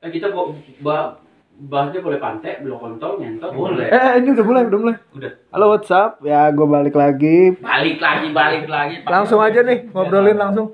[0.00, 1.12] Eh, kita bo- bah
[1.60, 3.52] bahasnya boleh pantek, belum kontol, nyentot.
[3.52, 3.84] Boleh.
[3.84, 4.96] Eh, ini udah mulai, udah mulai.
[5.12, 5.32] Udah.
[5.52, 7.52] Halo WhatsApp, ya gue balik lagi.
[7.60, 9.04] Balik lagi, balik lagi.
[9.04, 10.72] Langsung aja nih, ngobrolin langsung.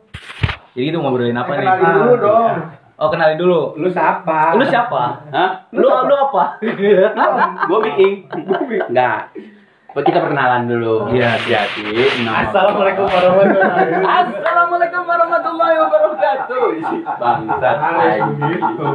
[0.79, 1.59] Jadi kita ngobrolin apa nih?
[1.59, 2.54] Kenalin dulu dong.
[3.03, 3.61] Oh, kenalin dulu.
[3.75, 4.54] Lu siapa?
[4.54, 5.02] Lu siapa?
[5.34, 5.50] Hah?
[5.74, 6.62] Lu lu apa?
[7.66, 8.14] Gue biing.
[8.86, 9.34] Enggak.
[9.97, 11.09] Kita perkenalan dulu.
[11.09, 11.57] Iya, hati.
[12.21, 14.37] Assalamualaikum warahmatullahi wabarakatuh.
[14.37, 16.65] Assalamualaikum warahmatullahi wabarakatuh.
[17.17, 17.77] Bangsat.
[18.37, 18.87] gitu.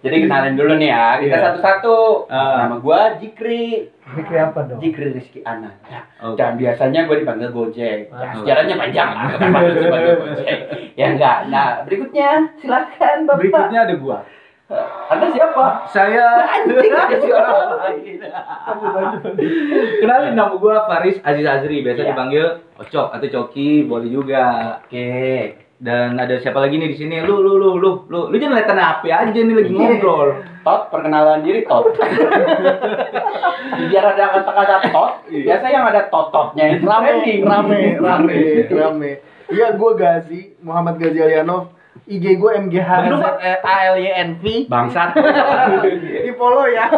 [0.00, 1.06] Jadi kenalin dulu nih ya.
[1.20, 1.44] Kita Iya.
[1.44, 1.96] satu-satu.
[2.32, 2.64] Ah.
[2.64, 3.92] Nama gua Jikri.
[4.04, 4.80] Ini apa dong?
[4.80, 6.00] Jikri Rizky Ananda.
[6.20, 6.36] Oke.
[6.36, 8.08] Dan biasanya gue dipanggil Gojek.
[8.08, 8.32] Ya, Ah.
[8.36, 9.28] sejarahnya panjang lah.
[9.32, 10.56] Kenapa dipanggil Gojek?
[10.94, 11.38] Ya enggak.
[11.48, 13.36] Nah, berikutnya silakan Bapak.
[13.40, 14.18] Berikutnya ada gua.
[15.04, 15.64] Anda siapa?
[15.86, 18.16] Saya Anjing ada si orang lain.
[20.00, 22.08] kenalin nama gua Faris Aziz Azri, biasa Iya.
[22.10, 24.80] dipanggil Ocok atau Coki, boleh juga.
[24.80, 25.52] Oke.
[25.76, 27.20] Dan ada siapa lagi nih di sini?
[27.20, 30.28] Lu lu lu lu lu lu jangan liatan HP aja nih lagi ngobrol.
[30.64, 31.92] Tot, perkenalan diri Tot.
[33.84, 37.12] Biar ada kata-kata Tot, biasa yang ada tototnya Rame,
[37.44, 38.38] rame, rame,
[38.80, 39.10] rame.
[39.44, 41.68] Iya, gue Gazi, Muhammad Gazi Aliano.
[42.04, 42.90] IG gue MGH
[43.64, 44.68] A L Y N V.
[44.68, 45.16] Bangsat.
[46.26, 46.90] Di follow ya.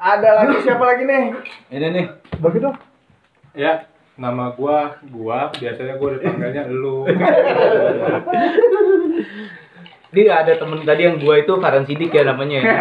[0.00, 1.24] Ada lagi siapa lagi nih?
[1.68, 2.06] Ini nih.
[2.40, 2.72] Bagi dong.
[3.52, 3.84] Ya,
[4.16, 7.04] nama gua gua biasanya gua dipanggilnya lu.
[10.10, 12.58] Dia ada temen tadi yang gua itu Farhan Sidik ya namanya.
[12.64, 12.74] ya.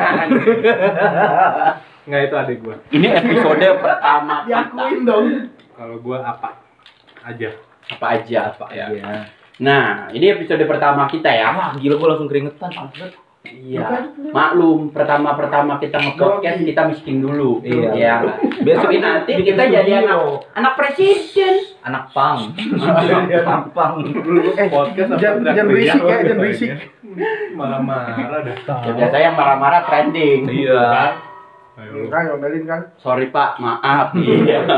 [2.08, 2.76] Nggak itu adik gua.
[2.90, 4.48] Ini episode pertama.
[4.48, 5.26] Diakuin dong.
[5.76, 6.56] Kalau gua apa?
[7.22, 7.52] Aja.
[7.90, 8.86] Apa aja apa ya.
[8.96, 9.28] Iya.
[9.60, 11.52] Nah, ini episode pertama kita ya.
[11.52, 12.72] Wah, gila gua langsung keringetan.
[13.40, 14.12] Iya.
[14.36, 17.64] Maklum, pertama-pertama kita nge-podcast kita miskin dulu.
[17.64, 17.90] Iya.
[17.96, 18.14] Ya.
[18.64, 21.56] Besok Tapi kita nanti bikin kita jadi anak anak presiden.
[21.84, 22.52] Anak pang.
[22.84, 24.04] Anak pang.
[24.60, 26.70] Eh, Podcast jangan berisik ya, gitu jangan berisik.
[27.56, 28.80] Marah-marah dah.
[28.84, 30.42] Ya biasanya yang marah-marah trending.
[30.48, 30.88] Iya.
[31.80, 32.12] Lu.
[32.12, 32.82] Kan ngomelin kan.
[33.00, 34.16] Sorry Pak, maaf.
[34.16, 34.64] Iya.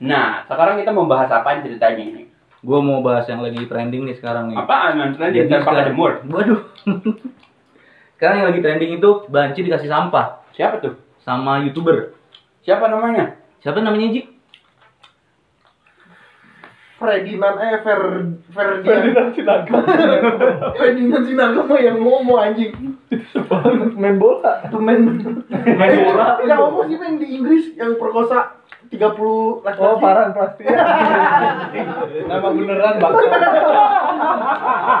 [0.00, 2.29] Nah, sekarang kita mau bahas apa ceritanya ini?
[2.60, 4.56] Gua mau bahas yang lagi trending nih sekarang nih.
[4.56, 5.48] Apaan yang trending?
[5.48, 6.12] Jadi sekarang- jemur.
[6.28, 6.60] Waduh.
[8.20, 10.94] sekarang yang lagi trending itu banci dikasih sampah Siapa tuh?
[11.20, 12.12] sama youtuber.
[12.60, 13.36] Siapa namanya?
[13.60, 14.26] Siapa namanya Jik?
[17.00, 18.00] Ferdinand eh Fer
[18.52, 19.72] Ferdinand Sinaga.
[20.76, 22.76] Ferdinand Sinaga mah yang ngomong anjing.
[23.96, 24.68] Main bola.
[24.68, 25.00] Pemain
[25.48, 26.36] main bola.
[26.48, 28.60] Yang ngomong sih main di Inggris yang perkosa
[28.90, 28.98] 30
[29.62, 29.86] laki-laki.
[29.86, 30.64] Oh, Farhan pasti.
[32.28, 33.14] Nama beneran bang.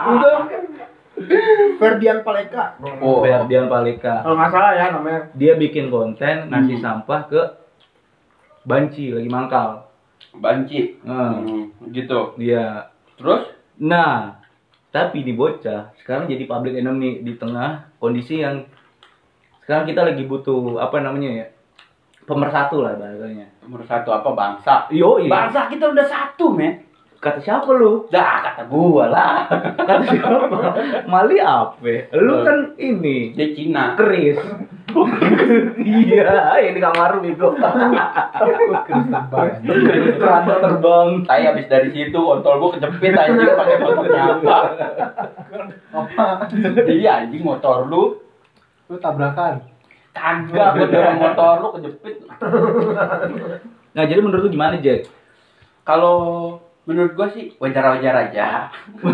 [0.08, 0.36] Udah.
[1.76, 2.78] Ferdian Paleka.
[3.02, 4.22] Oh, Ferdian Paleka.
[4.22, 5.20] Kalau nggak salah ya namanya.
[5.34, 6.84] Dia bikin konten ngasih Hmm.
[7.02, 7.40] sampah ke
[8.62, 9.90] banci lagi mangkal.
[10.30, 10.94] banci.
[11.02, 12.38] Nah, Hmm, gitu.
[12.38, 12.94] dia.
[13.18, 13.50] Terus?
[13.76, 14.38] Nah,
[14.88, 18.62] tapi di bocah sekarang jadi public enemy di tengah kondisi yang
[19.60, 21.46] sekarang kita lagi butuh apa namanya ya?
[22.30, 23.50] Pemersatu lah bahasanya.
[23.66, 24.86] Nomor satu apa bangsa?
[24.94, 26.86] Yo, Bangsa kita udah satu, men.
[27.20, 28.08] Kata siapa lu?
[28.08, 29.44] Dah, kata gua lah.
[29.76, 30.56] Kata siapa?
[31.04, 32.08] Mali apa?
[32.16, 33.92] Lu kan ini Dia Cina.
[33.92, 34.40] Chris.
[35.84, 37.52] iya, ini kamar bego.
[40.16, 41.08] Keranda terbang.
[41.28, 44.56] Saya habis dari situ kontol gua kejepit anjing pakai motornya apa?
[45.92, 46.26] Apa?
[46.88, 48.16] Iya anjing motor lu
[48.88, 49.60] Lu tabrakan.
[50.10, 52.16] Kagak gua dorong motor lu kejepit.
[53.90, 55.06] Nah, jadi menurut lu gimana, Jack?
[55.82, 56.18] Kalau
[56.84, 58.66] menurut gua sih wajar-wajar aja.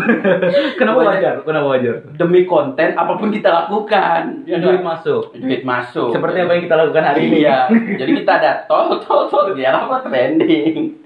[0.79, 1.13] Kenapa Wajar.
[1.13, 1.33] wajar?
[1.43, 1.95] Kenapa wajar?
[2.13, 4.43] Demi konten apa pun kita lakukan.
[4.43, 4.85] Ya Duit nggak?
[4.87, 5.23] masuk.
[5.33, 6.09] duit masuk.
[6.09, 7.37] Seperti apa yang kita lakukan hari ini.
[7.43, 7.57] Iya.
[7.97, 11.05] Jadi kita ada tol tol tol biar apa trending.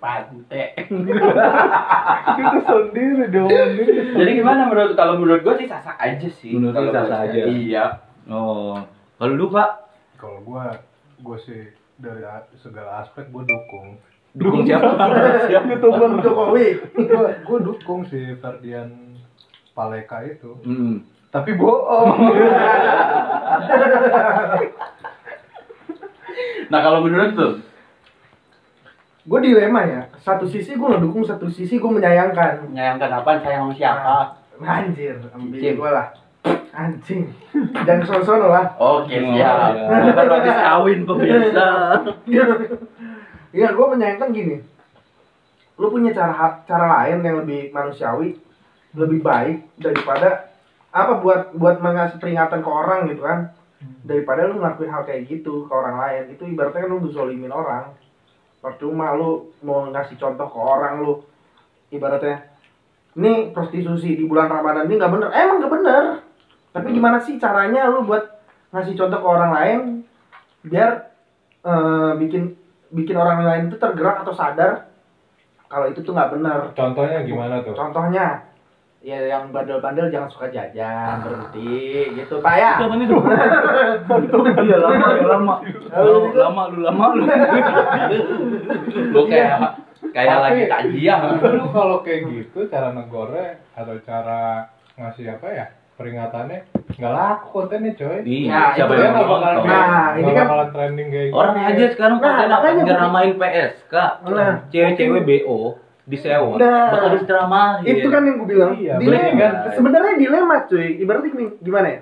[0.00, 0.80] Pantek.
[2.40, 3.52] Itu sendiri dong.
[4.16, 6.56] Jadi gimana menurut kalau menurut gua sih sasak aja sih.
[6.56, 7.42] Menurut gua- aja.
[7.44, 8.09] Iya.
[8.30, 8.78] Oh,
[9.18, 9.70] kalau lu Pak
[10.14, 10.70] Kalau gua
[11.18, 11.66] gua sih
[11.98, 12.22] dari
[12.62, 13.98] segala aspek gua dukung.
[14.38, 14.94] dukung siapa?
[15.50, 16.66] Youtuber Jokowi.
[16.94, 19.18] Gua gua dukung si Ferdian
[19.74, 20.54] Paleka itu.
[20.62, 21.02] Hmm.
[21.34, 22.10] Tapi bohong.
[26.70, 27.52] Nah kalau menurut tuh
[29.26, 30.02] Gue dilema ya.
[30.22, 32.66] Satu sisi gue ngedukung, satu sisi gue menyayangkan.
[32.72, 34.16] menyayangkan apa sayang sama siapa?
[34.64, 36.08] Anjir, ambil gue lah.
[36.70, 37.26] Anjing.
[37.82, 38.66] Jangan sono-sono lah.
[38.78, 39.74] Oke Oh, siap.
[39.74, 40.12] iya.
[40.14, 41.68] Baru habis kawin pemirsa.
[43.50, 44.56] Iya, gue menyayangkan gini.
[45.74, 48.38] Lu punya cara cara lain yang lebih manusiawi,
[48.94, 50.50] lebih baik daripada
[50.90, 53.54] apa buat buat mengasih peringatan ke orang gitu kan
[54.02, 57.94] daripada lu ngelakuin hal kayak gitu ke orang lain itu ibaratnya kan lu ngezolimin orang
[58.58, 61.22] percuma lu mau ngasih contoh ke orang lu
[61.94, 62.42] ibaratnya
[63.14, 66.04] ini prostitusi di bulan Ramadan ini nggak bener emang nggak bener
[66.90, 68.42] Tapi gimana sih caranya lu buat
[68.74, 69.78] ngasih contoh ke orang lain
[70.66, 71.14] biar
[71.62, 72.58] eh, bikin
[72.90, 74.90] bikin orang lain itu tergerak atau sadar
[75.70, 76.74] kalau itu tuh nggak benar.
[76.74, 77.78] Contohnya gimana tuh?
[77.78, 78.42] Contohnya
[78.98, 83.16] ya yang bandel-bandel jangan suka jajan berhenti gitu pak ya Itu apaan itu?
[84.66, 85.54] Iya lama, ya lama.
[85.94, 87.22] Lu lama, lu lama lu.
[89.14, 89.78] Lu kayak
[90.10, 91.18] kayak Tapi- lagi takjiah.
[91.38, 94.66] Lu kalau kayak gitu cara negornya atau cara
[94.98, 95.66] ngasih apa ya
[96.00, 96.58] peringatannya
[96.90, 98.18] nggak laku kontennya coy.
[98.24, 99.68] Iya, Nah, siapa yang nggak bakalan nonton?
[99.68, 101.36] Nah, ini kan- bakalan trending kayak gitu.
[101.36, 102.54] Orang aja sekarang Nah, konten apa?
[102.56, 104.12] makanya Nyeramain PS, Kak.
[104.24, 104.52] Nah.
[104.66, 105.58] Cewek-cewek BO
[106.02, 106.52] disewa.
[106.56, 106.88] Nah.
[106.90, 107.84] Bakal diceramahin.
[107.86, 112.00] itu kan yang gue bilang Iya, dilema kan- sebenarnya dilema cuy ibaratnya gini gimana ya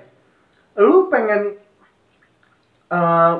[0.79, 1.41] lu pengen
[2.89, 3.33] eh,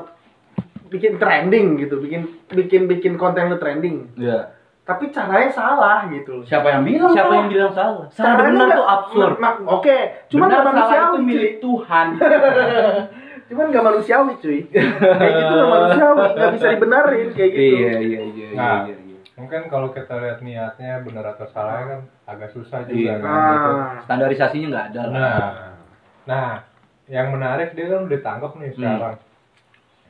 [0.86, 4.52] bikin trending gitu bikin bikin bikin konten lu trending Iya.
[4.90, 7.10] Tapi caranya salah gitu Siapa yang bilang?
[7.10, 7.38] Siapa salah?
[7.38, 8.04] yang bilang salah?
[8.08, 9.34] Salah Caranya benar tuh absurd.
[9.36, 9.96] Ma- ma- oke
[10.28, 12.06] cuman Benar nggak salah manusiawi itu milik Tuhan.
[13.48, 17.98] cuman nggak manusiawi cuy kayak gitu nggak manusiawi nggak bisa dibenerin kayak gitu Iya, iya,
[17.98, 18.78] iya, iya, Nah.
[18.84, 19.18] iya, iya.
[19.32, 23.14] Mungkin kalau kita lihat niatnya benar atau salah kan agak susah juga Iya.
[23.16, 23.32] kan.
[23.48, 23.70] gitu.
[23.72, 23.90] Ah.
[24.04, 25.16] Standarisasinya nggak ada lah.
[25.16, 25.40] Nah,
[26.26, 26.48] nah,
[27.06, 29.16] yang menarik dia kan udah ditangkap nih sekarang.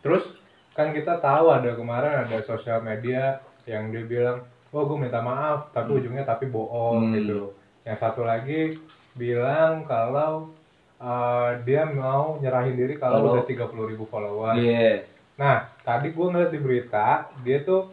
[0.01, 0.25] Terus
[0.73, 5.71] kan kita tahu ada kemarin ada sosial media yang dia bilang, oh gue minta maaf,
[5.71, 7.15] tapi ujungnya tapi bohong Hmm.
[7.15, 7.41] gitu.
[7.83, 8.79] Yang satu lagi
[9.13, 10.55] bilang kalau
[10.97, 14.55] uh, dia mau nyerahin diri kalau udah 30.000 ribu follower.
[14.55, 15.05] Iya.
[15.35, 17.09] Nah, tadi gue ngeliat di berita,
[17.41, 17.91] dia tuh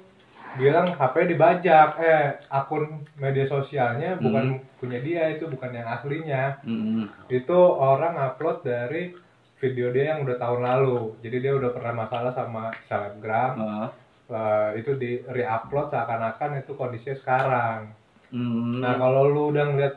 [0.55, 4.45] bilang HP dibajak, eh akun media sosialnya bukan
[4.77, 7.05] punya dia, itu bukan yang aslinya Mm-mm.
[7.27, 9.13] itu orang upload dari
[9.57, 13.87] video dia yang udah tahun lalu jadi dia udah pernah masalah sama selebgram Ah.
[14.27, 17.79] Eh, itu di re-upload seakan-akan itu kondisinya sekarang
[18.27, 18.83] Mm.
[18.83, 19.95] nah kalau lu udah ngeliat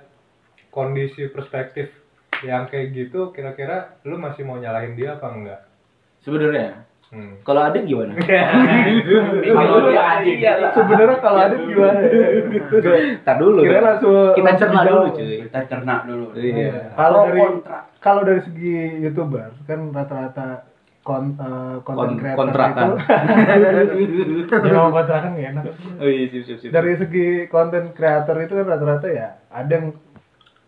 [0.70, 1.90] kondisi perspektif
[2.46, 5.60] yang kayak gitu kira-kira lu masih mau nyalahin dia apa enggak
[6.20, 7.40] Sebenarnya, hmm.
[7.42, 8.12] kalau ada gimana?
[8.20, 10.38] Kalau dia anjing.
[10.76, 12.00] sebenarnya kalau ada gimana
[13.24, 13.60] Tar dulu.
[13.64, 13.84] Kira kan?
[13.88, 15.36] langsung Kita cerna dulu, cuy.
[15.48, 16.26] Kita cerna dulu.
[16.36, 16.92] Iya.
[16.92, 17.78] Kalau kontra.
[18.04, 20.69] kalau dari segi youtuber kan rata-rata
[21.00, 22.88] kon, eh, konten Kon- creator kontrakan.
[23.96, 25.64] itu ya mau kontrakan nggak enak
[25.96, 26.70] Oh iya, sip, sip, sip.
[26.70, 29.86] dari segi konten creator itu kan rata-rata ya ada yang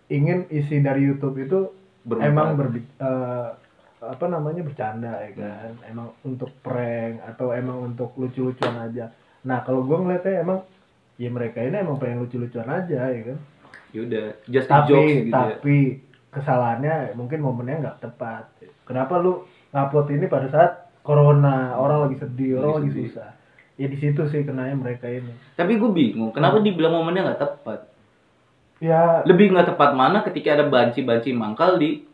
[0.08, 1.68] ingin isi dari YouTube itu
[2.02, 2.28] Bermanfaat.
[2.28, 3.48] emang berbi eh,
[4.02, 9.82] apa namanya bercanda ya kan emang untuk prank atau emang untuk lucu-lucuan aja nah kalau
[9.82, 10.58] gue ngeliatnya emang
[11.14, 13.38] ya mereka ini emang pengen lucu-lucuan aja ya kan
[13.92, 15.36] Yaudah, just tapi jokes gitu ya.
[15.54, 15.76] tapi
[16.32, 18.48] kesalahannya mungkin momennya nggak tepat
[18.82, 20.70] kenapa lu ngupload ini pada saat
[21.00, 23.04] corona orang lagi sedih orang Lagi sedih.
[23.08, 23.28] susah
[23.74, 27.80] ya di situ sih kenanya mereka ini Tapi gue bingung, kenapa dibilang momennya nggak tepat?
[28.78, 32.04] ya Lebih nggak tepat mana ketika ada banci-banci mangkal di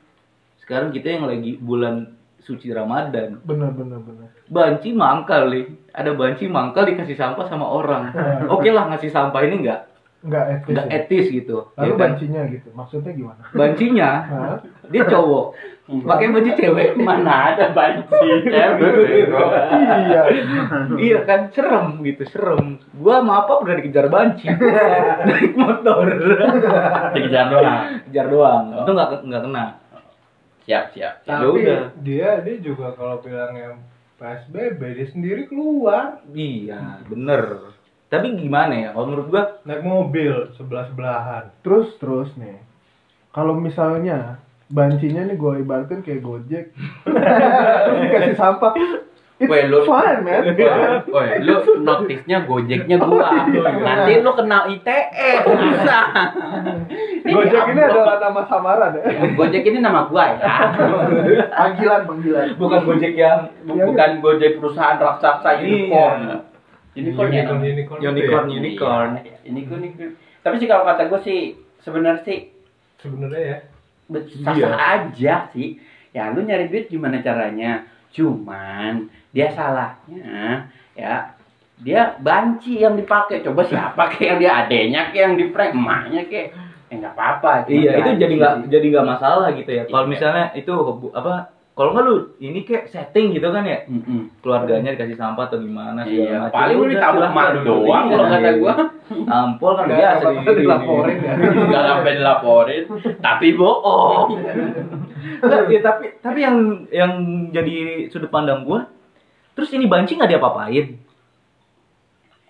[0.59, 3.41] sekarang kita yang lagi bulan suci Ramadan.
[3.43, 8.15] bener bener bener Banci mangkal nih, ada banci mangkal dikasih sampah sama orang.
[8.55, 9.81] Oke lah ngasih sampah ini nggak
[10.19, 10.97] nggak etis nggak ya?
[10.99, 11.59] etis gitu.
[11.79, 12.01] lalu ya kan?
[12.03, 12.69] bancinya gitu.
[12.75, 13.43] Maksudnya gimana?
[13.55, 14.11] Bancinya?
[14.91, 15.47] Dia cowok,
[16.03, 16.89] pakai baju cewek.
[16.99, 18.27] Mana ada banci?
[18.53, 18.93] Cewek.
[19.31, 20.23] Iya.
[20.99, 21.41] Iya kan?
[21.55, 22.83] Serem gitu serem.
[22.99, 24.51] Gua sama apa udah dikejar banci.
[25.29, 26.07] Naik motor.
[27.15, 27.81] Dikejar doang.
[28.11, 28.65] kejar doang.
[28.75, 29.65] Itu nggak nggak kena.
[30.67, 31.15] Siap, siap.
[31.25, 31.83] Ya tapi udah.
[32.03, 33.79] dia dia juga kalau bilangnya
[34.19, 36.27] PSBB dia sendiri keluar.
[36.35, 37.73] Iya bener
[38.09, 38.89] tapi gimana ya?
[38.97, 42.61] Kalau menurut gua naik mobil sebelah sebelahan terus terus nih.
[43.29, 46.65] Kalau misalnya bancinya nih gue ibaratkan kayak gojek.
[47.85, 48.73] Terus dikasih sampah.
[49.39, 50.43] It's Weh, lu- fine man.
[51.15, 53.47] Woi, lu notisnya gojeknya gua.
[53.87, 55.31] Nanti lu kena ITE.
[55.47, 55.99] Bisa.
[57.23, 59.07] gojek ini adalah nama samaran ya?
[59.39, 60.43] Gojek ini nama gua ya.
[61.55, 62.47] panggilan panggilan.
[62.59, 66.43] Bukan gojek yang Bukan Gojek perusahaan raksasa unicorn.
[66.99, 67.43] Unicorn ya.
[67.47, 68.57] unicorn unicorn, itu Unicorn, ya?
[68.57, 69.11] unicorn.
[69.17, 70.11] Iya, unicorn, unicorn.
[70.41, 71.41] Tapi sih kalau kata gua sih
[71.79, 72.39] sebenarnya sih
[72.97, 73.59] sebenarnya ya
[74.43, 75.79] sah aja sih.
[76.11, 77.85] Ya lu nyari duit gimana caranya?
[78.11, 81.37] Cuman dia salahnya ya
[81.79, 83.41] dia banci yang dipakai.
[83.41, 86.49] Coba siapa kayak yang dia adenya kayak yang di prank emaknya kayak
[86.89, 87.53] ya nggak apa-apa.
[87.69, 90.11] iya itu jadi nggak jadi nggak masalah gitu ya kalau Iya.
[90.11, 94.35] misalnya itu bu- apa kalau nggak lu ini kayak setting gitu kan ya Mm-mm.
[94.39, 96.57] keluarganya dikasih sampah atau gimana segala Iya, macam.
[96.59, 97.31] paling lu silahkan.
[97.31, 98.59] malu doang Iya, kalau kata iya.
[98.59, 98.75] gua.
[99.09, 101.33] Ampol kan Nggak biasa apa-apa dilaporin ya.
[101.39, 102.83] Enggak sampai dilaporin,
[103.19, 104.29] tapi bohong.
[105.39, 106.57] Nggak, ya, tapi tapi yang
[106.91, 107.13] yang
[107.49, 107.77] jadi
[108.09, 108.91] sudut pandang gua
[109.55, 110.99] terus ini banci nggak diapa-apain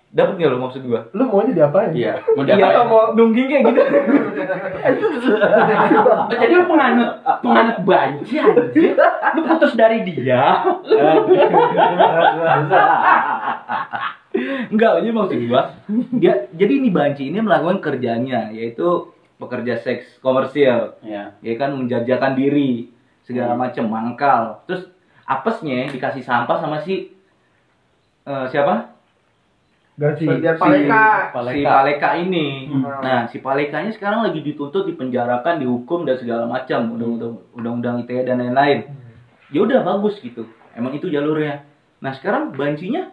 [0.09, 1.05] Dapat nggak lo maksud gua?
[1.13, 1.93] Lu maunya diapain?
[1.93, 2.89] Iya, mau Iya, diapain?
[2.89, 3.81] mau nungging kayak gitu.
[6.33, 8.97] Jadi lu penganut penganut banci anjir.
[9.37, 10.65] Lu putus dari dia.
[14.69, 15.63] Enggak, jadi maksud gua,
[16.15, 21.33] dia jadi ini banci ini melakukan kerjanya yaitu pekerja seks komersil, Ya.
[21.41, 23.61] ya kan menjajakan diri segala Hmm.
[23.61, 24.43] macam mangkal.
[24.65, 24.89] Terus
[25.25, 27.13] apesnya dikasih sampah sama si
[28.25, 28.98] eh, siapa?
[29.99, 30.25] Gaji.
[30.31, 31.05] Bagian Si- paleka.
[31.51, 32.71] Si Paleka ini.
[32.71, 32.87] Hmm.
[33.03, 38.39] Nah, si Palekanya sekarang lagi dituntut, dipenjarakan, dihukum dan segala macam, undang-undang undang-undang ITE dan
[38.39, 38.87] lain-lain.
[39.51, 40.47] Ya udah bagus gitu.
[40.79, 41.67] Emang itu jalurnya.
[41.99, 43.11] Nah, sekarang bancinya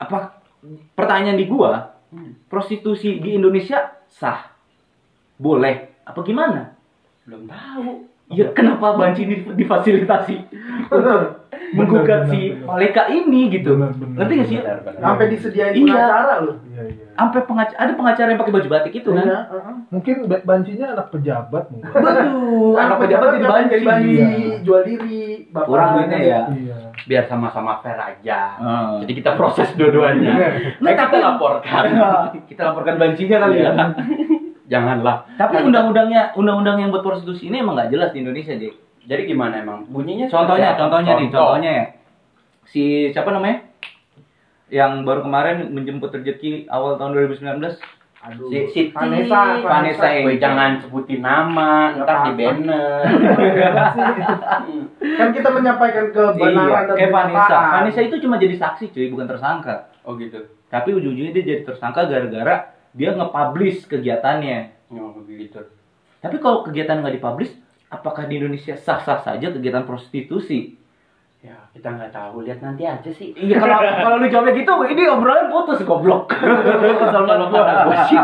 [0.00, 0.40] apa
[0.96, 2.32] pertanyaan di gua, Hmm.
[2.48, 4.48] prostitusi di Indonesia sah?
[5.36, 6.72] Boleh apa gimana?
[7.28, 8.15] Belum tahu.
[8.26, 10.34] Ya kenapa banci ini difasilitasi
[10.88, 13.06] untuk menggugat si bener.
[13.06, 13.78] Ini gitu?
[13.78, 14.58] Bener, bener, Ngerti gak sih?
[14.98, 15.82] Sampai disediain Iya.
[15.88, 16.52] pengacara lu.
[16.66, 17.04] Iya, iya.
[17.14, 19.24] Sampai pengacara ada pengacara yang pakai baju batik itu kan?
[19.24, 19.74] Iya, heeh.
[19.88, 21.86] Mungkin ba- bancinya anak pejabat mungkin.
[21.88, 23.70] Waduh, anak pejabat jadi banci.
[23.70, 24.28] jadi banci, Iya.
[24.60, 25.66] jual diri, bapak.
[25.66, 26.40] Kurang duitnya ya.
[26.50, 26.76] Iya.
[27.06, 28.40] Biar sama-sama fair aja.
[28.58, 28.98] Ah.
[29.00, 30.34] Jadi kita proses dua-duanya.
[30.82, 31.82] Nah, kita laporkan.
[32.44, 33.70] kita laporkan bancinya kali ya.
[34.66, 35.24] Janganlah.
[35.36, 38.74] Tapi undang-undangnya, undang-undang yang buat prostitusi ini emang nggak jelas di Indonesia, Dik.
[39.06, 39.86] Jadi gimana emang?
[39.86, 41.54] Bunyinya Contohnya, contohnya nih, Contoh.
[41.54, 41.84] contohnya ya.
[42.66, 43.62] Si siapa namanya?
[44.66, 47.78] Yang baru kemarin menjemput rezeki awal tahun 2019.
[48.26, 48.50] Aduh.
[48.50, 48.90] Si Siti.
[48.90, 50.34] Vanessa, Vanessa Angel.
[50.42, 53.00] jangan sebutin nama, Nggak ntar di banner.
[55.18, 57.58] kan kita menyampaikan kebenaran Iya, dan kayak Vanessa.
[57.78, 59.90] Vanessa itu cuma jadi saksi, cuy, bukan tersangka.
[60.02, 60.38] oh gitu.
[60.66, 64.90] Tapi ujung-ujungnya dia jadi tersangka gara-gara dia nge-publish kegiatannya.
[64.90, 65.60] Oh begitu.
[66.18, 67.52] Tapi kalau kegiatan nggak dipublish,
[67.86, 70.74] apakah di Indonesia sah-sah saja kegiatan prostitusi?
[71.44, 72.42] Ya, kita nggak tahu.
[72.42, 73.30] Lihat nanti aja sih.
[73.30, 76.26] Iya kalau kalau lu jawabnya gitu, ini obrolan putus goblok.
[76.32, 78.18] Kalau kata sih,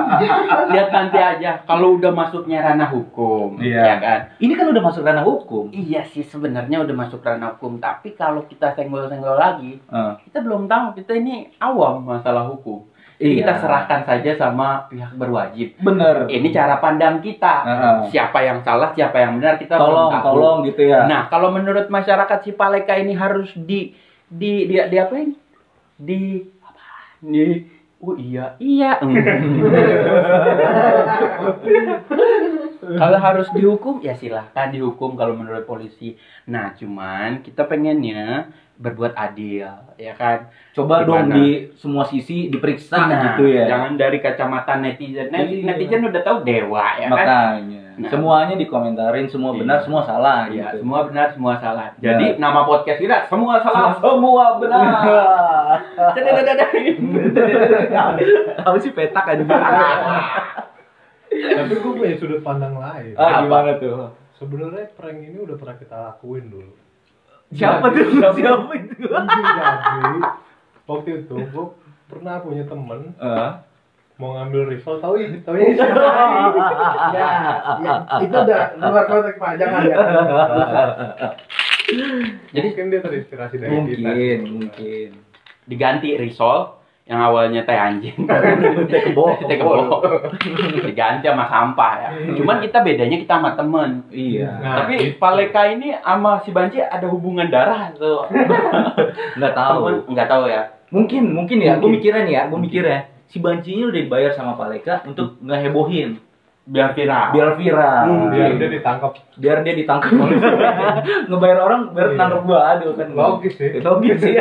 [0.72, 1.60] lihat nanti aja.
[1.62, 3.82] Kalau udah masuknya ranah hukum, Iya.
[3.84, 4.20] ya kan?
[4.40, 5.70] Ini kan udah masuk ranah hukum.
[5.70, 10.66] Iya sih sebenarnya udah masuk ranah hukum, tapi kalau kita senggol-senggol lagi, Eh, kita belum
[10.66, 12.82] tahu kita ini awam masalah hukum.
[13.22, 13.46] Jadi Iya.
[13.46, 15.78] kita serahkan saja sama pihak berwajib.
[15.78, 16.26] bener.
[16.26, 17.54] Ini cara pandang kita.
[17.62, 17.96] Heeh.
[18.10, 20.26] Siapa yang salah, siapa yang benar kita Tolong, belum tahu.
[20.26, 21.06] tolong gitu ya.
[21.06, 23.94] Nah, kalau menurut masyarakat si Paleka ini harus di
[24.26, 25.38] di di, di apa ini?
[25.94, 26.20] Di
[26.58, 26.82] apa?
[27.22, 27.44] Di
[28.02, 28.98] Oh iya, iya.
[32.82, 36.18] kalau harus dihukum ya silahkan dihukum kalau menurut polisi.
[36.44, 40.50] Nah, cuman kita pengennya berbuat adil, ya kan?
[40.74, 41.34] Coba dong Gimana?
[41.38, 43.70] di semua sisi diperiksa Nah, gitu ya.
[43.70, 45.30] Jangan dari kacamata netizen.
[45.30, 45.64] Net- Iya.
[45.70, 47.14] Netizen udah tahu dewa ya kan?
[47.14, 47.80] Makanya.
[47.92, 48.08] Nah.
[48.08, 49.84] Semuanya dikomentarin, semua benar, Iya.
[49.84, 50.80] semua salah Iya, gitu.
[50.82, 51.92] semua benar, semua salah.
[52.00, 52.10] Ya.
[52.10, 53.92] Jadi nama podcast kita semua salah.
[54.00, 54.82] Semua benar.
[58.66, 59.44] Apa sih petak aja?
[61.32, 63.12] Tapi gue punya sudut pandang lain.
[63.14, 64.10] ah, gimana tuh?
[64.34, 66.72] Sebenarnya prank ini udah pernah kita lakuin dulu.
[67.50, 68.06] Siapa tuh?
[68.32, 68.94] Siapa itu?
[69.04, 70.20] Jadi
[70.82, 71.66] waktu itu gue
[72.06, 73.50] pernah punya temen Eh,
[74.14, 76.00] mau ngambil risol tahu ya tahu ya siapa?
[77.10, 77.28] ya,
[77.80, 79.96] ya, itu udah luar konteks pak jangan ya
[82.52, 84.10] Jadi mungkin dia terinspirasi dari mungkin, kita.
[84.44, 85.08] mungkin.
[85.62, 88.14] diganti risol yang awalnya teh anjing.
[88.86, 89.34] Teh kebo.
[89.36, 89.98] teh kebo.
[90.86, 92.08] diganti sama sampah ya.
[92.32, 94.06] Cuman kita bedanya kita sama temen.
[94.08, 94.48] Iya.
[94.56, 95.18] Nah, Tapi gitu.
[95.18, 98.30] Paleka ini sama si Banci ada hubungan darah tuh.
[99.38, 99.78] Nggak tahu.
[99.82, 100.62] Temen- Nggak tahu ya.
[100.88, 101.76] Mungkin, mungkin ya.
[101.76, 106.20] Gue mikirnya nih ya, gue mikirnya si bancinya udah dibayar sama Paleka untuk ngehebohin,
[106.62, 107.32] Biar viral.
[107.32, 110.12] biar viral, Hmm, biar dia ditangkap biar dia ditangkap
[111.28, 112.18] ngebayar orang biar Iya.
[112.20, 114.36] nangkep gua aduh kan logis sih logis sih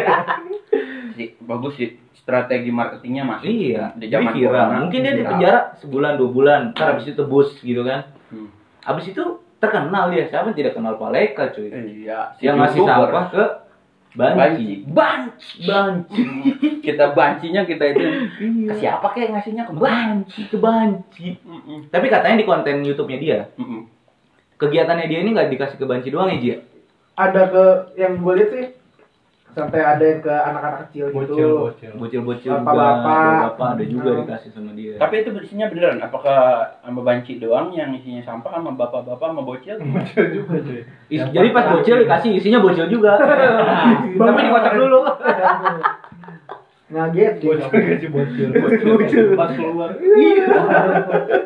[1.12, 1.90] Sih, bagus sih
[2.32, 3.44] strategi marketingnya masuk.
[3.44, 5.30] iya Di jadi zaman viral corona, mungkin dia di viral.
[5.30, 8.48] penjara sebulan dua bulan ntar habis itu tebus gitu kan Hmm.
[8.82, 9.24] habis itu
[9.58, 13.44] terkenal dia siapa yang tidak kenal Paleka cuy Iya, si yang ngasih sampah ke
[14.12, 14.40] Banci.
[14.40, 15.60] Banci Banci.
[15.64, 16.24] Banci
[16.82, 20.42] kita bancinya kita itu ke iya siapa kayak ngasihnya ke Banci.
[20.48, 21.80] Ke Banci Mm-mm.
[21.88, 23.84] tapi katanya di konten YouTube-nya dia Mm-mm.
[24.58, 26.52] kegiatannya dia ini nggak dikasih ke Banci doang ya Ji
[27.14, 27.64] ada ke
[27.96, 28.66] yang gue lihat sih
[29.52, 31.58] sampai ada ke anak-anak kecil bocil gitu.
[31.60, 33.40] Bocil bocil-bocil juga Bapak-bapak.
[33.52, 34.20] bapak ada juga Hmm.
[34.24, 34.94] dikasih sama dia.
[34.96, 36.00] Tapi itu isinya beneran?
[36.00, 36.38] Apakah
[36.80, 39.76] sama banci doang yang isinya sampah sama bapak-bapak sama bocil?
[39.84, 40.82] bocil juga cuy.
[41.10, 43.18] Is- jadi pas bocil dikasih isinya bocil juga.
[44.18, 45.00] Tapi dikocok dulu.
[46.92, 48.50] Ngaget dia bocil gaji bocil.
[48.84, 49.26] Bocil.
[49.36, 49.90] pas keluar.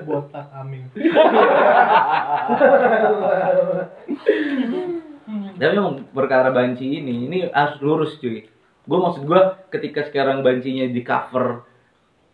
[0.05, 0.85] Botak amin
[5.55, 8.45] tapi memang perkara banci ini ini harus lurus cuy
[8.85, 9.41] gue maksud gue
[9.74, 11.65] ketika sekarang bancinya di cover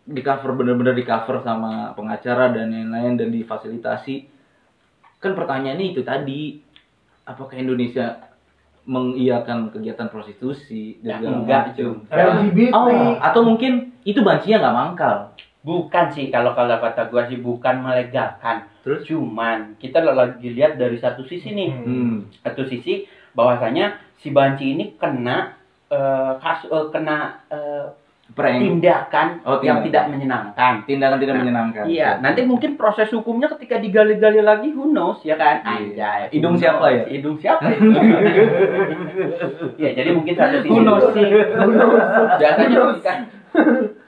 [0.02, 4.26] di cover bener-bener di cover sama pengacara dan lain-lain dan difasilitasi
[5.22, 6.58] kan pertanyaannya itu tadi
[7.22, 8.32] apakah Indonesia
[8.82, 11.64] mengiyakan kegiatan prostitusi Ya, dan segala enggak.
[12.10, 12.60] LGBT.
[12.74, 15.16] Oh, atau mungkin itu bancinya nggak mangkal.
[15.62, 18.66] Bukan sih kalau kalau kata gua sih bukan melegalkan.
[18.82, 19.06] Terus?
[19.06, 21.70] Cuman kita lagi lihat dari satu sisi nih.
[21.70, 22.26] Hmm.
[22.42, 25.54] Satu sisi bahwasanya si banci ini kena
[25.86, 27.16] eh, kasus eh, kena
[27.46, 27.86] eh,
[28.32, 28.64] Prank.
[28.64, 29.86] tindakan Oh, yang tindakan.
[29.86, 30.72] tidak menyenangkan.
[30.88, 31.84] Tindakan tidak Nah, menyenangkan.
[31.84, 35.60] Iya, nanti mungkin proses hukumnya ketika digali-gali lagi who knows ya kan?
[35.60, 35.68] Iya.
[35.68, 36.22] Anjay.
[36.32, 36.96] Hidung who siapa knows?
[36.96, 37.04] ya?
[37.12, 37.66] Hidung siapa
[39.76, 41.28] ya, jadi mungkin satu sisi Who knows sih?
[42.40, 43.12] biasanya ketika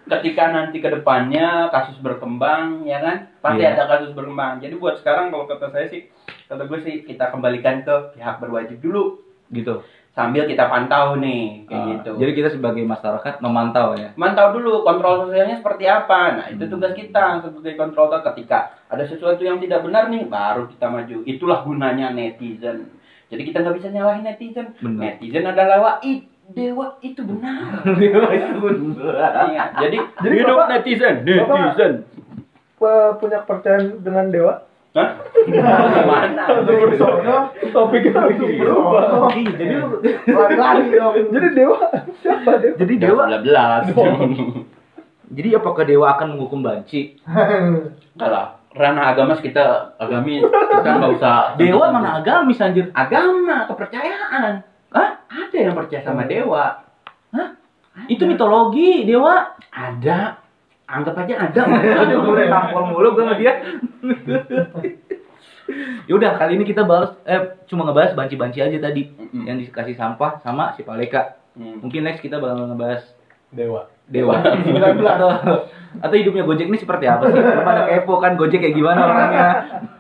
[0.07, 3.73] ketika nanti ke depannya kasus berkembang ya kan pasti Iya.
[3.75, 6.09] ada kasus berkembang jadi buat sekarang kalau kata saya sih
[6.45, 9.81] kata gue sih kita kembalikan ke pihak berwajib dulu Gitu.
[10.11, 14.15] sambil kita pantau nih kayak Ah, gitu Jadi kita sebagai masyarakat memantau ya.
[14.15, 16.73] mantau dulu kontrol sosialnya seperti apa nah itu Hmm.
[16.73, 21.61] tugas kita sebagai kontrol ketika ada sesuatu yang tidak benar nih baru kita maju itulah
[21.61, 22.93] gunanya netizen
[23.27, 25.01] jadi kita nggak bisa nyalahin netizen Benar.
[25.03, 26.15] netizen adalah wai
[26.57, 27.81] dewa itu benar
[29.45, 31.93] Iya, jadi Jadi hidup Bapak- netizen Bapak- netizen
[32.75, 34.55] Pe- punya kepercayaan dengan dewa?
[34.93, 35.11] Hah?
[35.43, 36.45] Gimana?
[36.69, 39.27] Bersono, Topiknya lagi berubah.
[39.33, 39.99] Ih, jadi lu
[40.29, 41.15] lari-lari dong.
[41.35, 41.79] Jadi dewa
[42.15, 42.75] siapa dewa?
[42.79, 43.85] jadi dewa belas
[45.27, 47.19] jadi apakah dewa akan menghukum banci?
[48.21, 52.91] kalau ranah agama kita agami kita nggak usah Dewa mana agamis anjir?
[52.91, 54.63] agama kepercayaan?
[55.35, 56.87] Ada yang percaya sama dewa
[58.07, 59.59] Itu mitologi dewa.
[59.71, 60.39] ada
[60.87, 61.61] anggap aja ada
[62.07, 63.53] Aduh, gue udah tampol mulu gue sama dia.
[66.11, 70.77] Yaudah, kali ini kita bahas eh cuma ngebahas banci-banci aja tadi yang dikasih sampah sama
[70.77, 71.41] si Paleka.
[71.57, 71.81] Hmm.
[71.81, 73.03] Mungkin next kita bakal ngebahas
[73.55, 73.87] Dewa.
[74.11, 74.43] Dewa.
[75.15, 75.31] atau
[76.01, 77.39] atau hidupnya Gojek ini seperti apa sih?
[77.39, 79.49] Lu pada kepo kan Gojek kayak gimana orangnya?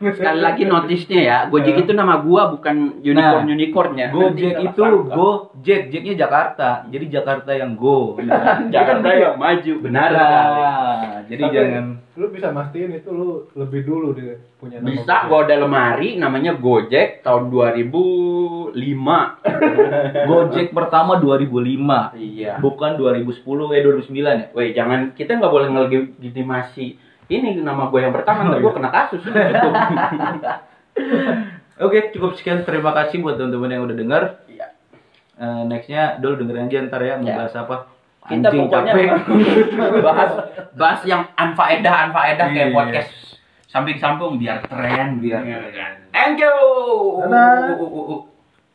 [0.04, 6.14] sekali lagi notisnya ya Gojek itu nama gua bukan unicorn unicornnya Gojek itu Gojek, Jacknya
[6.18, 6.68] Jakarta.
[6.90, 8.18] Jadi Jakarta yang go.
[8.74, 10.08] Jakarta yang maju benar.
[10.10, 15.26] Nah, jadi Tapi- jangan Lu bisa mastiin itu lu lebih dulu dia punya nama bisa
[15.26, 18.70] gua ada lemari namanya Gojek tahun 2005
[20.30, 22.14] Gojek pertama 2005.
[22.14, 23.34] iya Bukan 2010
[23.74, 24.46] eh 2009 ya.
[24.54, 26.86] Woi jangan kita nggak boleh ngelegitimasi
[27.26, 29.22] ini nama gue yang pertama ntar gue kena kasus
[31.76, 32.62] Oke, cukup sekian.
[32.62, 34.22] Terima kasih buat teman-teman yang udah denger.
[34.46, 34.66] Iya.
[35.34, 37.34] Eh, nextnya Dol dengerin aja ntar ya mau Ya.
[37.34, 37.76] bahas apa.
[38.24, 38.94] kita Anjing, pokoknya
[40.06, 40.30] bahas
[40.72, 42.72] bahas yang anfaedah anfaedah kayak Iya.
[42.72, 43.12] podcast
[43.66, 45.92] samping sambung biar tren Biar Iya kan?
[46.08, 46.56] thank you
[47.20, 48.32] Dadah.